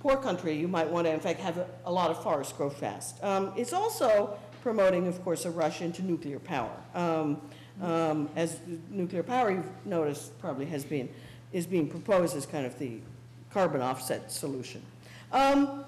[0.00, 2.70] poor country, you might want to, in fact, have a, a lot of forests grow
[2.70, 3.22] fast.
[3.22, 6.74] Um, it's also promoting, of course, a rush into nuclear power.
[6.94, 7.40] Um,
[7.80, 8.58] um, as
[8.90, 11.08] nuclear power, you've noticed, probably has been,
[11.52, 13.00] is being proposed as kind of the
[13.52, 14.82] carbon offset solution.
[15.32, 15.84] Um,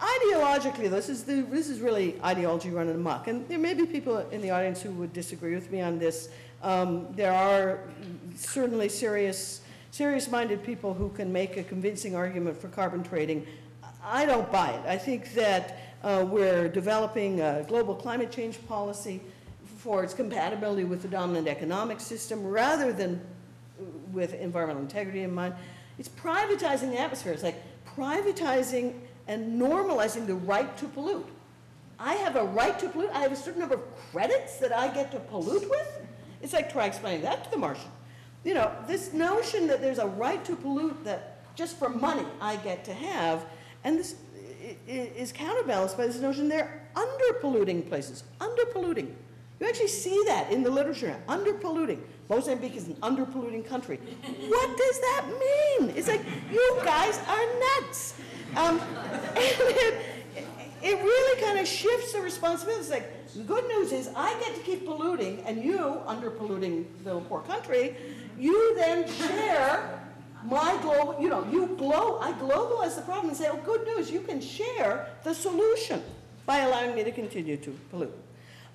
[0.00, 3.28] ideologically, this is, the, this is really ideology running amok.
[3.28, 6.30] And there may be people in the audience who would disagree with me on this.
[6.62, 7.80] Um, there are
[8.36, 9.60] certainly serious,
[9.90, 13.46] serious-minded people who can make a convincing argument for carbon trading.
[14.02, 14.86] I don't buy it.
[14.86, 19.20] I think that uh, we're developing a global climate change policy
[19.78, 23.20] for its compatibility with the dominant economic system rather than
[24.12, 25.54] with environmental integrity in mind.
[25.98, 27.32] It's privatizing the atmosphere.
[27.32, 27.62] It's like
[27.96, 28.94] privatizing
[29.26, 31.26] and normalizing the right to pollute.
[31.98, 33.10] I have a right to pollute.
[33.12, 36.06] I have a certain number of credits that I get to pollute with.
[36.40, 37.90] It's like try explaining that to the Martian.
[38.44, 42.56] You know, this notion that there's a right to pollute that just for money I
[42.56, 43.44] get to have,
[43.84, 44.16] and this
[44.86, 49.14] is counterbalanced by this notion they're under polluting places, under polluting.
[49.58, 52.02] You actually see that in the literature now, under polluting.
[52.30, 53.98] Mozambique is an under polluting country.
[53.98, 55.92] What does that mean?
[55.96, 58.14] It's like, you guys are nuts.
[58.56, 58.80] Um,
[59.36, 60.06] it,
[60.82, 62.80] it really kind of shifts the responsibility.
[62.80, 66.86] It's like, the good news is I get to keep polluting, and you, under polluting
[67.04, 67.96] little poor country,
[68.40, 70.00] you then share
[70.44, 74.10] my global, you know, you glo, I globalize the problem and say, oh, good news,
[74.10, 76.02] you can share the solution
[76.46, 78.14] by allowing me to continue to pollute.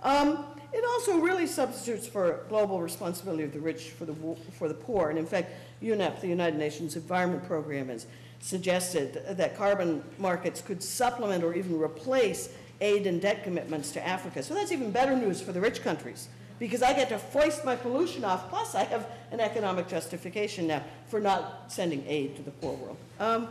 [0.04, 4.14] Um, it also really substitutes for global responsibility of the rich for the,
[4.52, 5.10] for the poor.
[5.10, 5.52] And in fact,
[5.82, 8.06] UNEP, the United Nations Environment Program, has
[8.42, 12.50] suggested that carbon markets could supplement or even replace
[12.82, 14.44] aid and debt commitments to Africa.
[14.44, 16.28] So that's even better news for the rich countries
[16.60, 20.84] because I get to foist my pollution off, plus I have an economic justification now
[21.08, 22.98] for not sending aid to the poor world.
[23.20, 23.48] Um,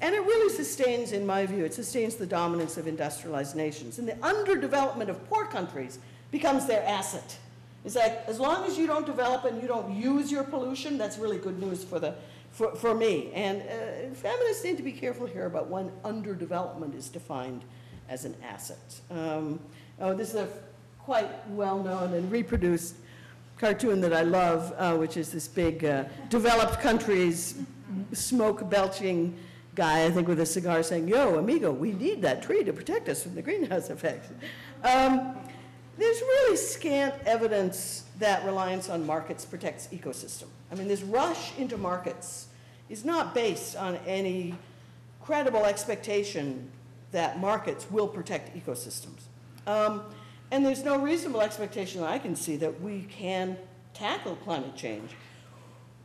[0.00, 3.98] and it really sustains, in my view, it sustains the dominance of industrialized nations.
[3.98, 5.98] And the underdevelopment of poor countries
[6.30, 7.38] becomes their asset.
[7.84, 11.18] It's like, as long as you don't develop and you don't use your pollution, that's
[11.18, 12.14] really good news for, the,
[12.50, 13.30] for, for me.
[13.32, 17.62] And uh, feminists need to be careful here about when underdevelopment is defined
[18.08, 19.00] as an asset.
[19.10, 19.60] Um,
[20.00, 20.48] oh, this is a
[21.06, 22.96] quite well-known and reproduced
[23.58, 27.54] cartoon that I love, uh, which is this big uh, developed countries
[28.12, 29.38] smoke belching
[29.76, 33.08] guy, I think with a cigar saying, yo, amigo, we need that tree to protect
[33.08, 34.30] us from the greenhouse effects.
[34.82, 35.36] Um,
[35.96, 40.48] there's really scant evidence that reliance on markets protects ecosystem.
[40.72, 42.48] I mean, this rush into markets
[42.88, 44.56] is not based on any
[45.22, 46.68] credible expectation
[47.12, 49.20] that markets will protect ecosystems.
[49.68, 50.02] Um,
[50.50, 53.56] and there's no reasonable expectation that I can see that we can
[53.94, 55.10] tackle climate change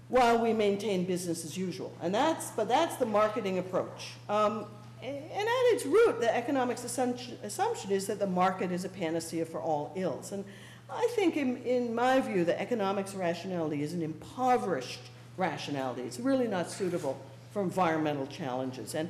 [0.08, 1.96] while we maintain business as usual.
[2.02, 4.14] And that's, but that's the marketing approach.
[4.28, 4.66] Um,
[5.02, 9.60] and at its root, the economics assumption, is that the market is a panacea for
[9.60, 10.32] all ills.
[10.32, 10.46] And
[10.90, 15.00] I think, in, in my view, the economics rationality is an impoverished
[15.38, 16.04] rationality.
[16.04, 17.20] It's really not suitable
[17.52, 18.94] for environmental challenges.
[18.94, 19.10] And,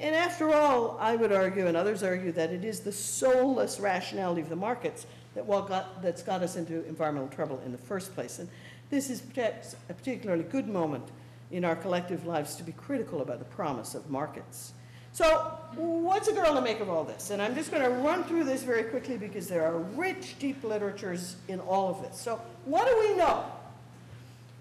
[0.00, 4.40] and after all, I would argue, and others argue, that it is the soulless rationality
[4.40, 8.38] of the markets that got, that's got us into environmental trouble in the first place.
[8.38, 8.48] And
[8.90, 11.04] this is perhaps a particularly good moment
[11.50, 14.72] in our collective lives to be critical about the promise of markets.
[15.12, 17.30] So what's a girl to make of all this?
[17.30, 20.62] And I'm just going to run through this very quickly because there are rich, deep
[20.62, 22.20] literatures in all of this.
[22.20, 23.44] So what do we know?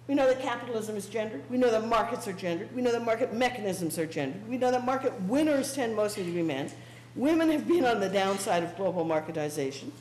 [0.08, 1.44] We know that capitalism is gendered.
[1.50, 2.74] We know that markets are gendered.
[2.74, 4.48] We know that market mechanisms are gendered.
[4.48, 6.72] We know that market winners tend mostly to be men.
[7.16, 9.92] Women have been on the downside of global marketization.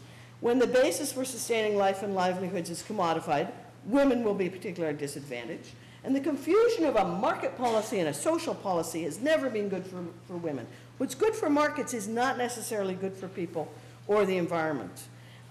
[0.40, 3.50] When the basis for sustaining life and livelihoods is commodified,
[3.86, 5.70] women will be particularly disadvantaged.
[6.04, 9.84] And the confusion of a market policy and a social policy has never been good
[9.84, 10.66] for, for women.
[10.98, 13.72] What's good for markets is not necessarily good for people
[14.06, 15.02] or the environment.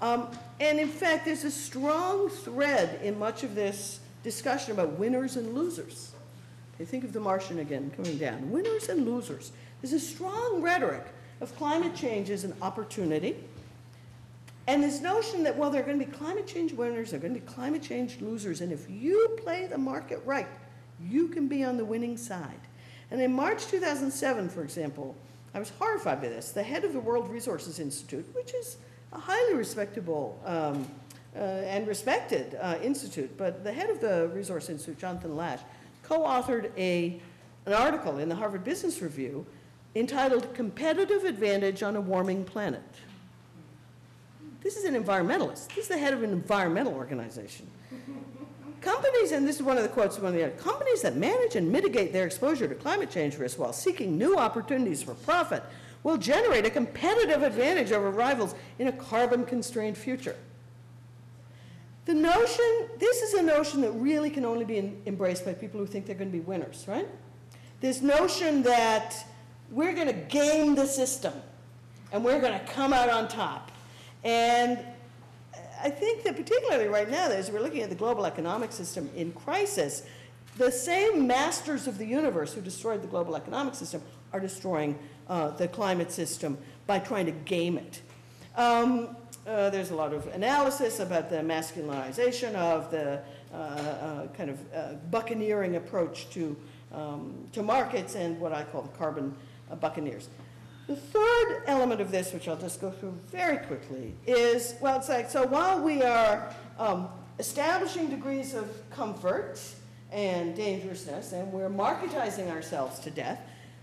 [0.01, 0.29] Um,
[0.61, 5.53] and in fact, there's a strong thread in much of this discussion about winners and
[5.53, 6.11] losers.
[6.73, 8.51] Okay, think of the Martian again coming down.
[8.51, 9.51] Winners and losers.
[9.81, 11.05] There's a strong rhetoric
[11.41, 13.35] of climate change as an opportunity.
[14.67, 17.21] And this notion that, well, there are going to be climate change winners, there are
[17.21, 20.47] going to be climate change losers, and if you play the market right,
[20.99, 22.59] you can be on the winning side.
[23.11, 25.15] And in March 2007, for example,
[25.53, 26.51] I was horrified by this.
[26.51, 28.77] The head of the World Resources Institute, which is
[29.13, 30.87] a highly respectable um,
[31.35, 35.59] and respected uh, institute, but the head of the Resource Institute, Jonathan Lash,
[36.03, 37.19] co-authored a,
[37.65, 39.45] an article in the Harvard Business Review
[39.95, 42.83] entitled Competitive Advantage on a Warming Planet.
[44.61, 45.67] This is an environmentalist.
[45.69, 47.69] This is the head of an environmental organization.
[48.81, 51.71] companies, and this is one of the quotes from the other, companies that manage and
[51.71, 55.63] mitigate their exposure to climate change risk while seeking new opportunities for profit
[56.03, 60.35] will generate a competitive advantage over rivals in a carbon-constrained future.
[62.05, 65.79] The notion, this is a notion that really can only be in, embraced by people
[65.79, 67.07] who think they're going to be winners, right?
[67.81, 69.15] This notion that
[69.71, 71.33] we're going to game the system
[72.11, 73.71] and we're going to come out on top.
[74.23, 74.79] And
[75.83, 79.31] I think that particularly right now, as we're looking at the global economic system in
[79.31, 80.03] crisis,
[80.57, 85.49] the same masters of the universe who destroyed the global economic system are destroying uh,
[85.51, 88.01] the climate system by trying to game it.
[88.55, 93.19] Um, uh, there's a lot of analysis about the masculinization of the
[93.53, 96.55] uh, uh, kind of uh, buccaneering approach to,
[96.93, 99.35] um, to markets and what I call the carbon
[99.71, 100.29] uh, buccaneers.
[100.87, 105.09] The third element of this, which I'll just go through very quickly, is, well, it's
[105.09, 107.07] like, so while we are um,
[107.39, 109.59] establishing degrees of comfort
[110.11, 113.39] and dangerousness, and we're marketizing ourselves to death,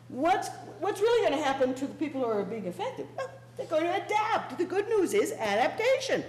[0.08, 0.48] what's,
[0.78, 3.06] what's really going to happen to the people who are being affected?
[3.16, 4.58] Well, they're going to adapt.
[4.58, 6.24] The good news is adaptation.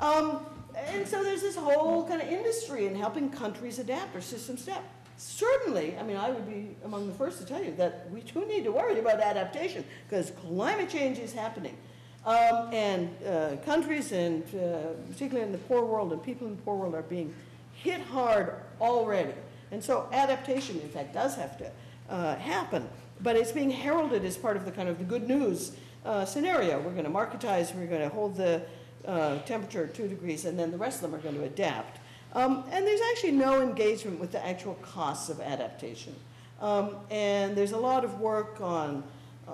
[0.00, 0.40] Um,
[0.76, 4.86] and so there's this whole kind of industry in helping countries adapt or systems adapt.
[5.16, 8.46] Certainly, I mean, I would be among the first to tell you that we too
[8.46, 11.76] need to worry about adaptation because climate change is happening.
[12.24, 16.62] Um, and uh, countries, and uh, particularly in the poor world, and people in the
[16.62, 17.34] poor world are being
[17.72, 19.32] hit hard already.
[19.70, 21.70] And so adaptation, in fact, does have to
[22.10, 22.88] uh, happen.
[23.20, 25.72] But it's being heralded as part of the kind of the good news
[26.08, 26.80] uh, scenario.
[26.80, 28.62] We're going to marketize, we're going to hold the
[29.06, 32.00] uh, temperature at two degrees, and then the rest of them are going to adapt.
[32.32, 36.14] Um, and there's actually no engagement with the actual costs of adaptation.
[36.60, 39.04] Um, and there's a lot of work on
[39.46, 39.52] uh,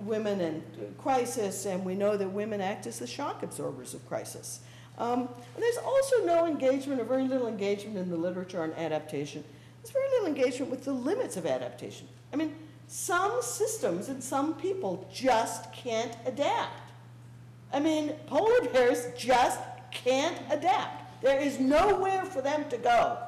[0.00, 0.62] women and
[0.98, 4.60] crisis, and we know that women act as the shock absorbers of crisis.
[4.98, 5.28] Um,
[5.58, 9.42] there's also no engagement, or very little engagement in the literature on adaptation.
[9.82, 12.08] There's very little engagement with the limits of adaptation.
[12.32, 12.54] I mean,
[12.88, 16.92] some systems and some people just can't adapt.
[17.72, 19.58] I mean, polar bears just
[19.90, 21.22] can't adapt.
[21.22, 23.18] There is nowhere for them to go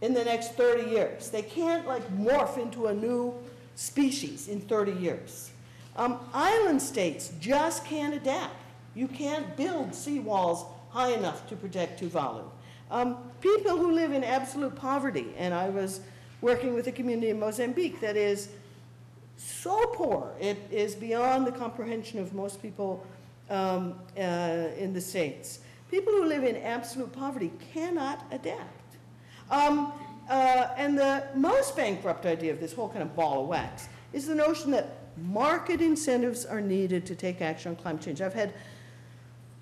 [0.00, 1.30] in the next 30 years.
[1.30, 3.34] They can't like morph into a new
[3.74, 5.50] species in 30 years.
[5.96, 8.54] Um, island states just can't adapt.
[8.94, 12.44] You can't build seawalls high enough to protect Tuvalu.
[12.90, 16.00] Um, people who live in absolute poverty, and I was
[16.40, 18.48] working with a community in Mozambique that is
[19.36, 23.06] so poor, it is beyond the comprehension of most people
[23.50, 24.20] um, uh,
[24.76, 25.60] in the States.
[25.90, 28.96] People who live in absolute poverty cannot adapt.
[29.50, 29.92] Um,
[30.28, 34.26] uh, and the most bankrupt idea of this whole kind of ball of wax is
[34.26, 38.20] the notion that market incentives are needed to take action on climate change.
[38.20, 38.52] I've had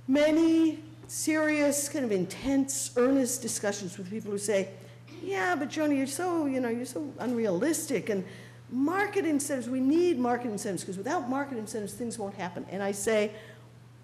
[0.08, 4.70] many serious, kind of intense, earnest discussions with people who say,
[5.26, 8.10] yeah, but Joni, you're so, you know, you're so unrealistic.
[8.10, 8.24] And
[8.70, 12.64] market incentives, we need market incentives, because without market incentives, things won't happen.
[12.70, 13.32] And I say,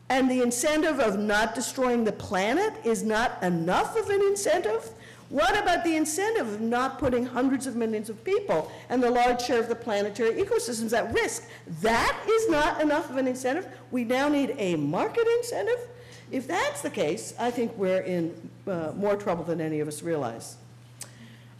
[0.09, 4.91] and the incentive of not destroying the planet is not enough of an incentive?
[5.31, 9.41] What about the incentive of not putting hundreds of millions of people and the large
[9.41, 11.49] share of the planetary ecosystems at risk?
[11.81, 13.67] That is not enough of an incentive.
[13.91, 15.89] We now need a market incentive.
[16.31, 20.03] If that's the case, I think we're in uh, more trouble than any of us
[20.03, 20.57] realize.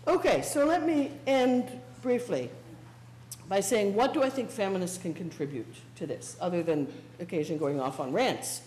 [0.07, 2.51] Okay, so let me end briefly
[3.49, 7.81] by saying, what do I think feminists can contribute to this, other than occasionally going
[7.81, 8.63] off on rants?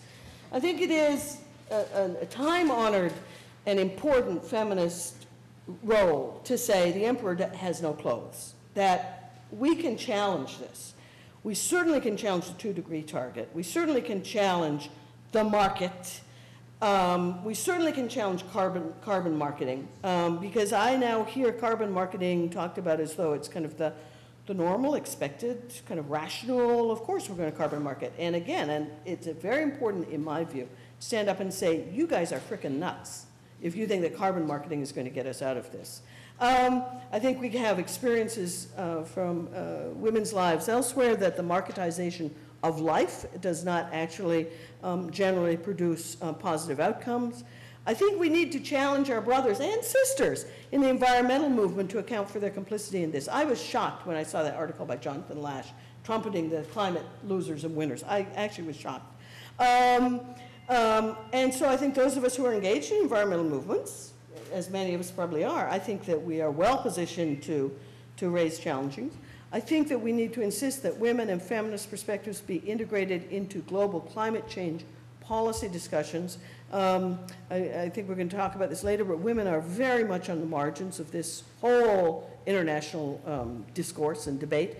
[0.50, 1.38] I think it is
[1.70, 3.12] a, a, time-honored
[3.66, 5.26] and important feminist
[5.82, 10.94] role to say the emperor has no clothes, that we can challenge this.
[11.44, 13.50] We certainly can challenge the two-degree target.
[13.52, 14.88] We certainly can challenge
[15.32, 16.20] the market.
[16.82, 22.50] Um, we certainly can challenge carbon, carbon marketing um, because I now hear carbon marketing
[22.50, 23.94] talked about as though it's kind of the
[24.46, 28.12] the normal, expected, kind of rational, of course we're going to carbon market.
[28.16, 30.68] And again, and it's very important in my view,
[31.00, 33.26] stand up and say, you guys are freaking nuts
[33.60, 36.02] if you think that carbon marketing is going to get us out of this.
[36.38, 42.30] Um, I think we have experiences uh, from uh, women's lives elsewhere that the marketization
[42.68, 44.48] of life does not actually
[44.82, 47.44] um, generally produce uh, positive outcomes.
[47.86, 51.98] I think we need to challenge our brothers and sisters in the environmental movement to
[51.98, 53.28] account for their complicity in this.
[53.28, 55.68] I was shocked when I saw that article by Jonathan Lash
[56.02, 58.02] trumpeting the climate losers and winners.
[58.04, 59.12] I actually was shocked.
[59.58, 60.20] Um,
[60.68, 64.12] um, and so I think those of us who are engaged in environmental movements,
[64.52, 67.74] as many of us probably are, I think that we are well positioned to,
[68.16, 69.12] to raise challenges.
[69.52, 73.60] I think that we need to insist that women and feminist perspectives be integrated into
[73.60, 74.84] global climate change
[75.20, 76.38] policy discussions.
[76.72, 77.18] Um,
[77.50, 80.28] I, I, think we're going to talk about this later, but women are very much
[80.30, 84.76] on the margins of this whole international um, discourse and debate.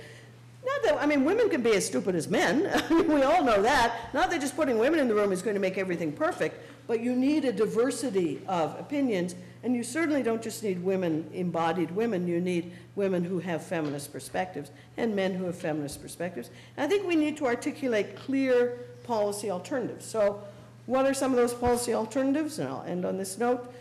[0.64, 2.62] Not that, I mean, women can be as stupid as men.
[2.90, 4.12] we all know that.
[4.12, 7.00] Not that just putting women in the room is going to make everything perfect, but
[7.00, 12.26] you need a diversity of opinions, and you certainly don't just need women, embodied women,
[12.28, 16.50] you need women who have feminist perspectives and men who have feminist perspectives.
[16.76, 20.04] And I think we need to articulate clear policy alternatives.
[20.04, 20.42] So
[20.86, 22.58] what are some of those policy alternatives?
[22.58, 23.72] And I'll end on this note.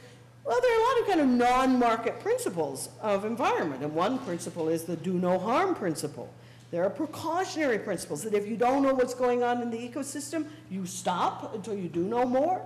[0.43, 4.69] Well, there are a lot of kind of non-market principles of environment, and one principle
[4.69, 6.31] is the do no harm principle.
[6.69, 10.45] There are precautionary principles that if you don't know what's going on in the ecosystem,
[10.69, 12.61] you stop until you do know more.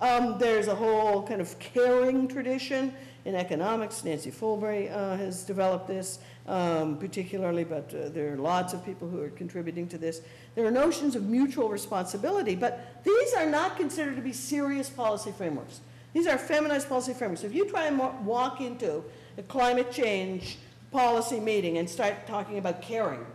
[0.00, 2.94] Um, there's a whole kind of caring tradition
[3.24, 4.04] in economics.
[4.04, 9.08] Nancy Folbre uh, has developed this um, particularly, but uh, there are lots of people
[9.08, 10.20] who are contributing to this.
[10.54, 15.32] There are notions of mutual responsibility, but these are not considered to be serious policy
[15.32, 15.80] frameworks.
[16.12, 17.44] These are feminized policy frameworks.
[17.44, 19.04] If you try and walk into
[19.36, 20.58] a climate change
[20.92, 23.26] policy meeting and start talking about caring,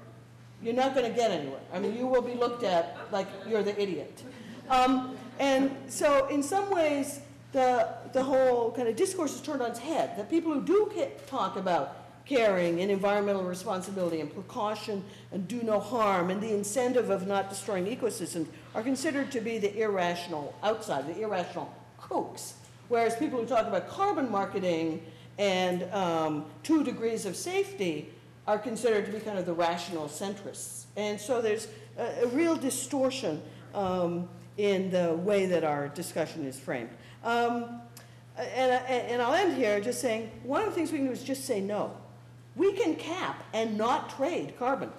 [0.63, 1.59] you're not going to get anywhere.
[1.73, 4.23] I mean, you will be looked at like you're the idiot.
[4.69, 7.19] Um, and so in some ways,
[7.51, 10.15] the, the whole kind of discourse is turned on its head.
[10.15, 10.91] The people who do
[11.25, 17.09] talk about caring and environmental responsibility and precaution and do no harm and the incentive
[17.09, 22.53] of not destroying ecosystems are considered to be the irrational outside, the irrational kooks.
[22.87, 25.01] Whereas people who talk about carbon marketing
[25.39, 28.13] and um, two degrees of safety
[28.45, 30.85] are considered to be kind of the rational centrists.
[30.95, 31.67] And so there's
[31.97, 33.41] a, a real distortion
[33.73, 34.29] um,
[34.61, 36.89] in the way that our discussion is framed.
[37.23, 37.81] Um,
[38.37, 41.23] and, and I'll end here just saying, one of the things we can do is
[41.23, 41.95] just say no.
[42.55, 44.91] We can cap and not trade carbon.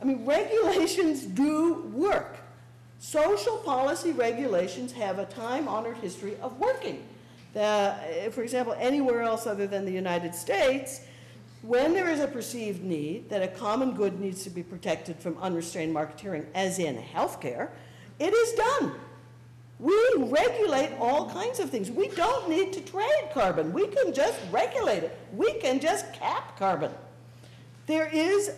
[0.00, 2.36] I mean, regulations do work.
[2.98, 7.04] Social policy regulations have a time-honored history of working.
[7.52, 11.02] The, for example, anywhere else other than the United States,
[11.62, 15.36] when there is a perceived need that a common good needs to be protected from
[15.38, 17.68] unrestrained marketeering, as in healthcare,
[18.18, 18.92] it is done.
[19.80, 21.90] We regulate all kinds of things.
[21.90, 23.72] We don't need to trade carbon.
[23.72, 25.18] We can just regulate it.
[25.32, 26.92] We can just cap carbon.
[27.86, 28.52] There is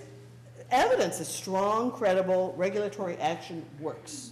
[0.70, 4.30] evidence that strong, credible regulatory action works.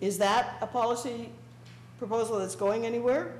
[0.00, 1.30] Is that a policy
[1.98, 3.34] proposal that's going anywhere?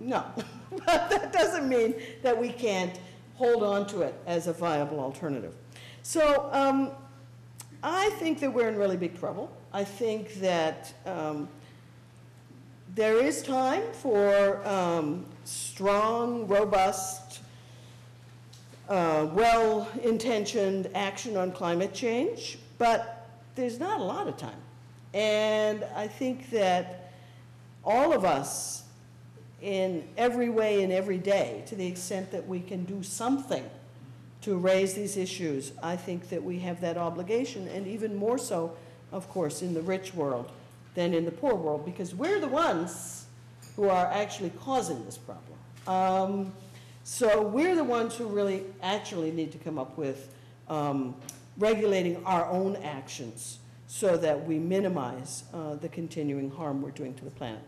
[0.00, 0.24] No.
[0.70, 2.98] but that doesn't mean that we can't
[3.36, 5.54] hold on to it as a viable alternative.
[6.02, 6.90] So um,
[7.82, 9.50] I think that we're in really big trouble.
[9.74, 11.48] I think that um,
[12.94, 17.40] there is time for um, strong, robust,
[18.88, 24.60] uh, well-intentioned action on climate change, but there's not a lot of time.
[25.12, 27.12] And I think that
[27.84, 28.84] all of us,
[29.60, 33.68] in every way and every day, to the extent that we can do something
[34.42, 38.76] to raise these issues, I think that we have that obligation, and even more so,
[39.14, 40.50] of course, in the rich world
[40.94, 43.26] than in the poor world, because we're the ones
[43.76, 45.58] who are actually causing this problem.
[45.86, 46.52] Um,
[47.04, 50.34] so we're the ones who really actually need to come up with
[50.68, 51.14] um,
[51.58, 57.24] regulating our own actions so that we minimize uh, the continuing harm we're doing to
[57.24, 57.62] the planet.